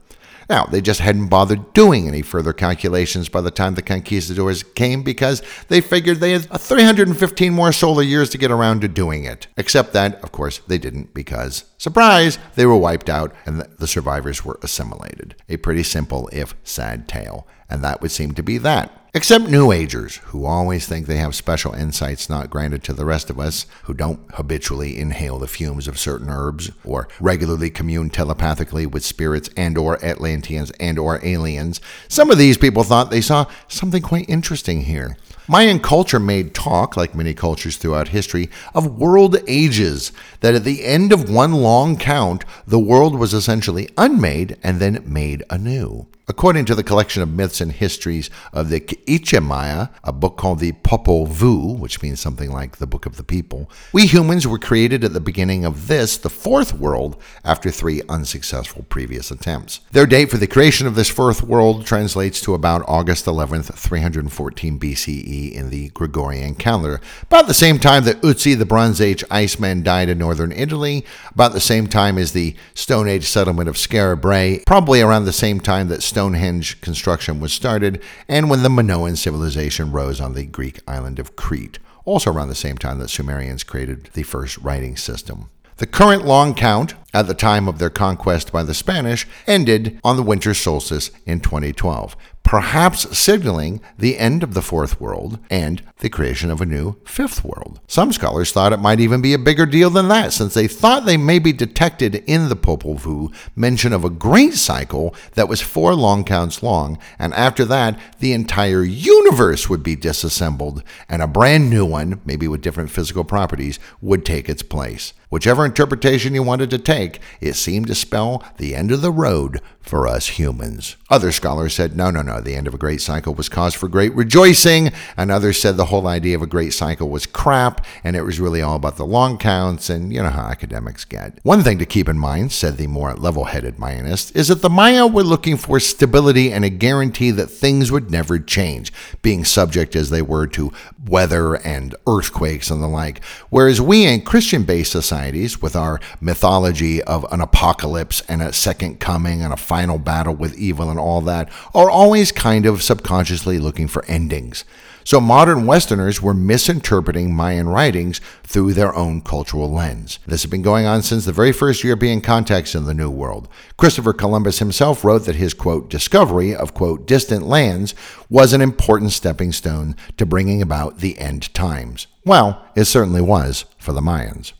[0.48, 5.02] Now, they just hadn't bothered doing any further calculations by the time the conquistadors came
[5.02, 9.46] because they figured they had 315 more solar years to get around to doing it.
[9.56, 14.44] Except that, of course, they didn't because, surprise, they were wiped out and the survivors
[14.44, 15.34] were assimilated.
[15.48, 17.46] A pretty simple, if sad tale.
[17.70, 18.98] And that would seem to be that.
[19.14, 23.30] Except New Agers, who always think they have special insights not granted to the rest
[23.30, 28.84] of us, who don't habitually inhale the fumes of certain herbs, or regularly commune telepathically
[28.84, 31.80] with spirits and or Atlanteans and or aliens.
[32.06, 35.16] Some of these people thought they saw something quite interesting here.
[35.48, 40.84] Mayan culture made talk, like many cultures throughout history, of world ages, that at the
[40.84, 46.06] end of one long count, the world was essentially unmade and then made anew.
[46.30, 50.58] According to the collection of myths and histories of the K'iche' Maya, a book called
[50.58, 54.58] the Popol Vuh, which means something like the Book of the People, we humans were
[54.58, 59.80] created at the beginning of this, the fourth world, after three unsuccessful previous attempts.
[59.92, 64.78] Their date for the creation of this fourth world translates to about August 11th, 314
[64.78, 69.82] BCE in the Gregorian calendar, about the same time that Ötzi, the Bronze Age Iceman,
[69.82, 74.20] died in northern Italy, about the same time as the Stone Age settlement of Skara
[74.20, 79.14] Brae, probably around the same time that Stonehenge construction was started and when the Minoan
[79.14, 83.62] civilization rose on the Greek island of Crete, also around the same time that Sumerians
[83.62, 85.48] created the first writing system.
[85.76, 90.16] The current long count, at the time of their conquest by the Spanish, ended on
[90.16, 92.16] the winter solstice in 2012,
[92.48, 97.44] perhaps signaling the end of the fourth world and the creation of a new fifth
[97.44, 97.78] world.
[97.86, 101.04] Some scholars thought it might even be a bigger deal than that, since they thought
[101.04, 105.60] they may be detected in the Popol Vuh mention of a great cycle that was
[105.60, 111.26] four long counts long, and after that, the entire universe would be disassembled, and a
[111.26, 115.12] brand new one, maybe with different physical properties, would take its place.
[115.30, 119.60] Whichever interpretation you wanted to take, it seemed to spell the end of the road
[119.88, 120.96] for us humans.
[121.08, 123.88] Other scholars said, no, no, no, the end of a great cycle was cause for
[123.88, 124.92] great rejoicing.
[125.16, 128.38] And others said the whole idea of a great cycle was crap and it was
[128.38, 131.38] really all about the long counts and you know how academics get.
[131.42, 134.68] One thing to keep in mind, said the more level headed Mayanist, is that the
[134.68, 139.96] Maya were looking for stability and a guarantee that things would never change, being subject
[139.96, 140.70] as they were to
[141.06, 143.24] weather and earthquakes and the like.
[143.48, 149.00] Whereas we in Christian based societies, with our mythology of an apocalypse and a second
[149.00, 153.58] coming and a final battle with evil and all that, are always kind of subconsciously
[153.58, 154.64] looking for endings.
[155.02, 160.18] So modern Westerners were misinterpreting Mayan writings through their own cultural lens.
[160.26, 163.48] This has been going on since the very first European contacts in the New World.
[163.78, 167.94] Christopher Columbus himself wrote that his, quote, discovery of, quote, distant lands
[168.28, 172.06] was an important stepping stone to bringing about the end times.
[172.24, 174.52] Well, it certainly was for the Mayans.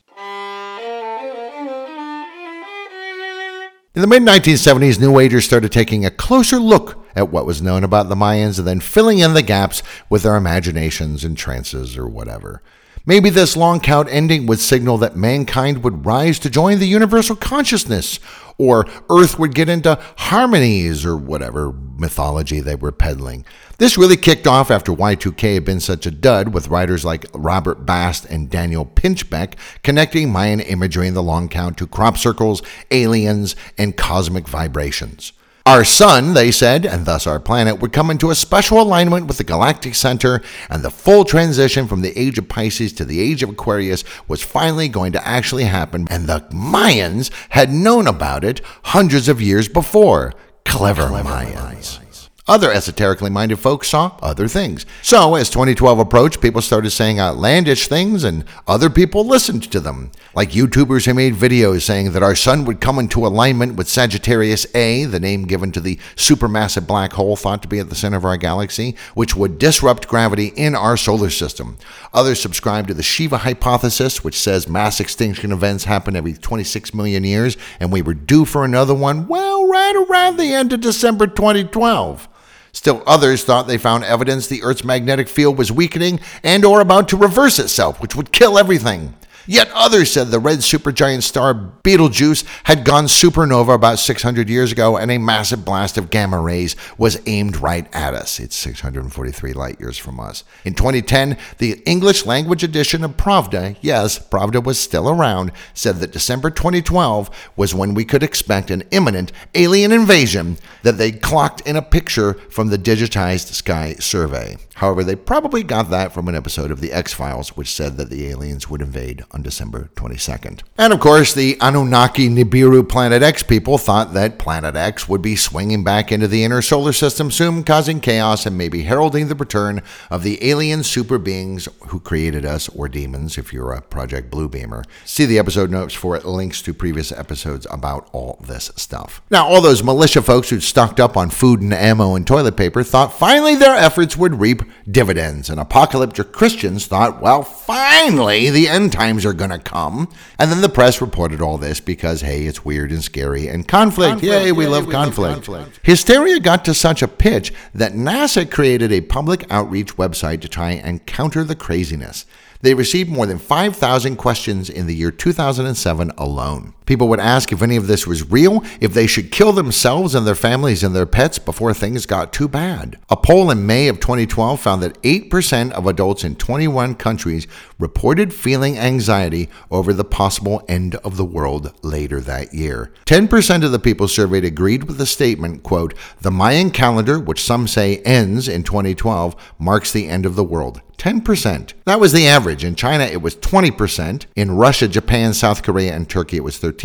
[3.98, 7.82] In the mid 1970s, New Agers started taking a closer look at what was known
[7.82, 12.06] about the Mayans and then filling in the gaps with their imaginations and trances or
[12.06, 12.62] whatever.
[13.08, 17.36] Maybe this long count ending would signal that mankind would rise to join the universal
[17.36, 18.20] consciousness,
[18.58, 23.46] or Earth would get into harmonies, or whatever mythology they were peddling.
[23.78, 27.86] This really kicked off after Y2K had been such a dud, with writers like Robert
[27.86, 33.56] Bast and Daniel Pinchbeck connecting Mayan imagery in the long count to crop circles, aliens,
[33.78, 35.32] and cosmic vibrations.
[35.68, 39.36] Our sun, they said, and thus our planet, would come into a special alignment with
[39.36, 40.40] the galactic center,
[40.70, 44.42] and the full transition from the age of Pisces to the age of Aquarius was
[44.42, 49.68] finally going to actually happen, and the Mayans had known about it hundreds of years
[49.68, 50.32] before.
[50.64, 51.98] Clever, Clever Mayans.
[51.98, 52.07] Mayans.
[52.48, 54.86] Other esoterically minded folks saw other things.
[55.02, 60.10] So, as 2012 approached, people started saying outlandish things, and other people listened to them.
[60.34, 64.66] Like YouTubers who made videos saying that our sun would come into alignment with Sagittarius
[64.74, 68.16] A, the name given to the supermassive black hole thought to be at the center
[68.16, 71.76] of our galaxy, which would disrupt gravity in our solar system.
[72.14, 77.24] Others subscribed to the Shiva hypothesis, which says mass extinction events happen every 26 million
[77.24, 81.26] years, and we were due for another one, well, right around the end of December
[81.26, 82.26] 2012.
[82.72, 87.08] Still others thought they found evidence the Earth's magnetic field was weakening and or about
[87.08, 89.14] to reverse itself, which would kill everything.
[89.50, 94.98] Yet others said the red supergiant star Betelgeuse had gone supernova about 600 years ago
[94.98, 98.38] and a massive blast of gamma rays was aimed right at us.
[98.38, 100.44] It's 643 light years from us.
[100.66, 106.12] In 2010, the English language edition of Pravda, yes, Pravda was still around, said that
[106.12, 111.74] December 2012 was when we could expect an imminent alien invasion that they clocked in
[111.74, 114.58] a picture from the digitized sky survey.
[114.74, 118.10] However, they probably got that from an episode of The X Files, which said that
[118.10, 120.62] the aliens would invade on December 22nd.
[120.76, 125.36] And of course, the Anunnaki Nibiru Planet X people thought that Planet X would be
[125.36, 129.80] swinging back into the inner solar system soon, causing chaos and maybe heralding the return
[130.10, 134.84] of the alien super beings who created us, or demons if you're a Project Bluebeamer.
[135.04, 139.22] See the episode notes for links to previous episodes about all this stuff.
[139.30, 142.82] Now, all those militia folks who'd stocked up on food and ammo and toilet paper
[142.82, 145.48] thought finally their efforts would reap dividends.
[145.48, 150.08] And apocalyptic Christians thought, well, finally, the end times are going to come.
[150.38, 154.20] And then the press reported all this because, hey, it's weird and scary and conflict.
[154.20, 154.44] conflict.
[154.44, 155.48] Yay, we, yay, love, we conflict.
[155.48, 155.80] love conflict.
[155.82, 160.72] Hysteria got to such a pitch that NASA created a public outreach website to try
[160.72, 162.26] and counter the craziness.
[162.60, 166.74] They received more than 5,000 questions in the year 2007 alone.
[166.88, 170.26] People would ask if any of this was real, if they should kill themselves and
[170.26, 172.96] their families and their pets before things got too bad.
[173.10, 177.46] A poll in May of 2012 found that 8% of adults in 21 countries
[177.78, 182.90] reported feeling anxiety over the possible end of the world later that year.
[183.04, 187.68] 10% of the people surveyed agreed with the statement, quote, "The Mayan calendar, which some
[187.68, 191.74] say ends in 2012, marks the end of the world." 10%.
[191.84, 192.64] That was the average.
[192.64, 194.26] In China, it was 20%.
[194.34, 196.77] In Russia, Japan, South Korea, and Turkey, it was 13%.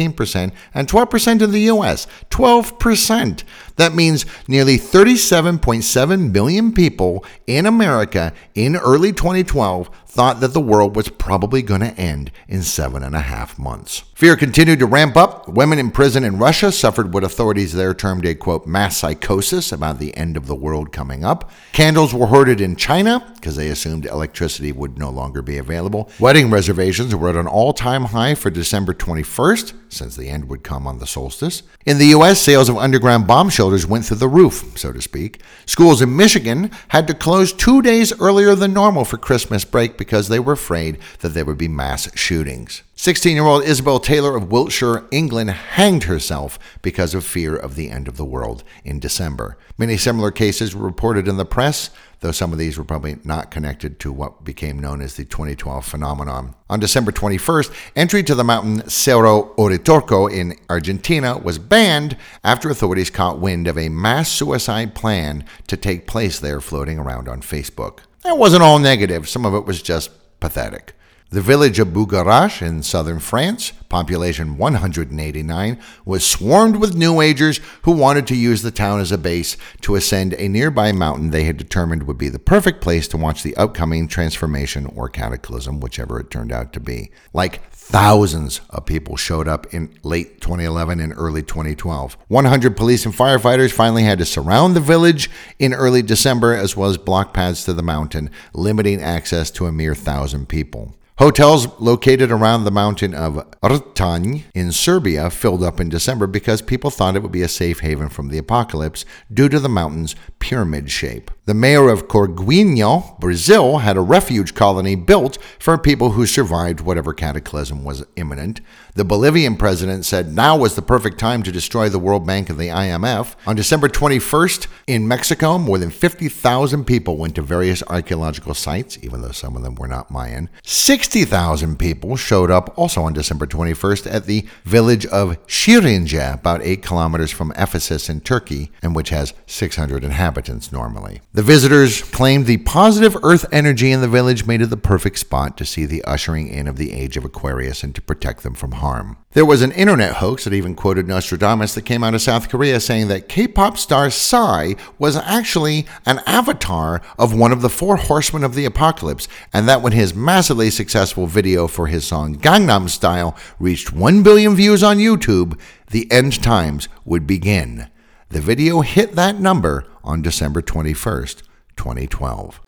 [0.74, 2.08] And 12% in the US.
[2.30, 3.44] 12%.
[3.76, 10.96] That means nearly 37.7 million people in America in early 2012 thought that the world
[10.96, 14.04] was probably going to end in seven and a half months.
[14.14, 15.50] Fear continued to ramp up.
[15.50, 19.98] Women in prison in Russia suffered what authorities there termed a quote mass psychosis about
[19.98, 21.50] the end of the world coming up.
[21.72, 26.12] Candles were hoarded in China because they assumed electricity would no longer be available.
[26.20, 30.64] Wedding reservations were at an all time high for December 21st, since the end would
[30.64, 31.64] come on the solstice.
[31.88, 35.42] In the U.S., sales of underground bomb shelters went through the roof, so to speak.
[35.66, 40.28] Schools in Michigan had to close two days earlier than normal for Christmas break because
[40.28, 42.84] they were afraid that there would be mass shootings.
[42.98, 47.90] 16 year old Isabel Taylor of Wiltshire, England, hanged herself because of fear of the
[47.90, 49.58] end of the world in December.
[49.78, 51.90] Many similar cases were reported in the press,
[52.24, 55.86] though some of these were probably not connected to what became known as the 2012
[55.86, 56.56] phenomenon.
[56.70, 63.10] On December 21st, entry to the mountain Cerro Uritorco in Argentina was banned after authorities
[63.10, 68.00] caught wind of a mass suicide plan to take place there floating around on Facebook.
[68.26, 70.10] It wasn't all negative, some of it was just
[70.40, 70.96] pathetic.
[71.34, 77.92] The village of Bugarach in southern France, population 189, was swarmed with New Agers who
[77.92, 81.58] wanted to use the town as a base to ascend a nearby mountain they had
[81.58, 86.30] determined would be the perfect place to watch the upcoming transformation or cataclysm, whichever it
[86.30, 87.10] turned out to be.
[87.34, 92.16] Like Thousands of people showed up in late 2011 and early 2012.
[92.28, 96.92] 100 police and firefighters finally had to surround the village in early December, as well
[96.92, 100.94] as block paths to the mountain, limiting access to a mere thousand people.
[101.20, 106.90] Hotels located around the mountain of Rtanj in Serbia filled up in December because people
[106.90, 110.90] thought it would be a safe haven from the apocalypse due to the mountain's pyramid
[110.90, 111.30] shape.
[111.46, 117.14] The mayor of Corguinho, Brazil, had a refuge colony built for people who survived whatever
[117.14, 118.62] cataclysm was imminent.
[118.96, 122.58] The Bolivian president said now was the perfect time to destroy the World Bank and
[122.58, 123.36] the IMF.
[123.46, 129.22] On December 21st, in Mexico, more than 50,000 people went to various archaeological sites, even
[129.22, 130.50] though some of them were not Mayan.
[130.64, 136.82] 60,000 people showed up also on December 21st at the village of Şirince, about 8
[136.82, 141.20] kilometers from Ephesus in Turkey, and which has 600 inhabitants normally.
[141.36, 145.58] The visitors claimed the positive earth energy in the village made it the perfect spot
[145.58, 148.74] to see the ushering in of the age of Aquarius and to protect them from
[148.74, 149.18] harm.
[149.32, 152.80] There was an internet hoax that even quoted Nostradamus that came out of South Korea
[152.80, 157.98] saying that K pop star Psy was actually an avatar of one of the four
[157.98, 162.88] horsemen of the apocalypse, and that when his massively successful video for his song Gangnam
[162.88, 165.60] Style reached 1 billion views on YouTube,
[165.90, 167.90] the end times would begin.
[168.34, 171.44] The video hit that number on December 21st,
[171.76, 172.62] 2012.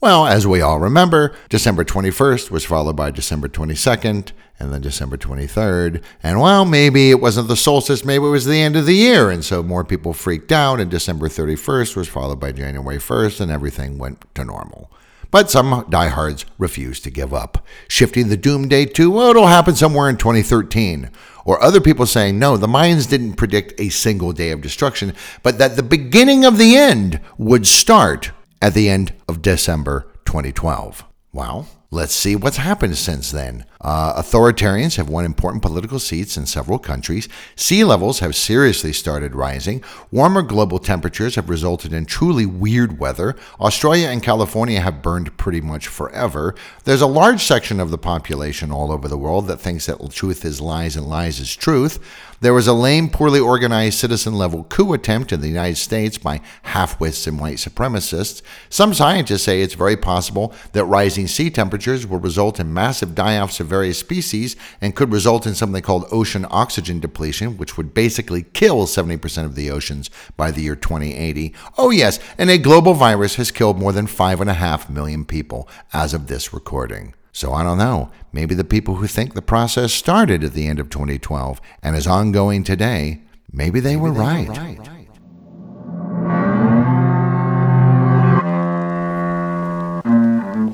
[0.00, 5.16] Well, as we all remember, December 21st was followed by December 22nd and then December
[5.16, 6.02] 23rd.
[6.20, 9.30] And well, maybe it wasn't the solstice, maybe it was the end of the year.
[9.30, 13.52] And so more people freaked out, and December 31st was followed by January 1st, and
[13.52, 14.90] everything went to normal.
[15.34, 19.74] But some diehards refuse to give up, shifting the doom date to, well, it'll happen
[19.74, 21.10] somewhere in 2013.
[21.44, 25.12] Or other people saying, no, the Mayans didn't predict a single day of destruction,
[25.42, 28.30] but that the beginning of the end would start
[28.62, 31.02] at the end of December 2012.
[31.32, 33.64] Well, let's see what's happened since then.
[33.80, 37.28] Uh, authoritarians have won important political seats in several countries.
[37.54, 39.82] Sea levels have seriously started rising.
[40.10, 43.36] Warmer global temperatures have resulted in truly weird weather.
[43.60, 46.54] Australia and California have burned pretty much forever.
[46.82, 50.44] There's a large section of the population all over the world that thinks that truth
[50.44, 52.00] is lies and lies is truth.
[52.40, 56.40] There was a lame, poorly organized citizen level coup attempt in the United States by
[56.62, 58.42] half wits and white supremacists.
[58.68, 63.38] Some scientists say it's very possible that rising sea temperatures will result in massive die
[63.38, 67.94] offs of various species and could result in something called ocean oxygen depletion, which would
[67.94, 71.54] basically kill 70% of the oceans by the year 2080.
[71.78, 76.26] Oh, yes, and a global virus has killed more than 5.5 million people as of
[76.26, 77.14] this recording.
[77.34, 78.12] So I don't know.
[78.32, 82.06] Maybe the people who think the process started at the end of 2012 and is
[82.06, 83.22] ongoing today,
[83.52, 84.48] maybe they, maybe were, they right.
[84.48, 84.78] were right.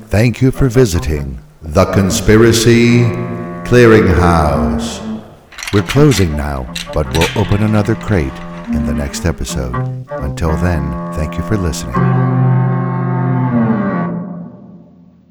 [0.09, 2.99] Thank you for visiting the Conspiracy
[3.65, 5.01] Clearinghouse.
[5.73, 8.33] We're closing now, but we'll open another crate
[8.67, 9.73] in the next episode.
[10.11, 12.40] Until then, thank you for listening.